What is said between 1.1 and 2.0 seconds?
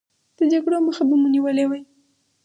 مو نیولې وي.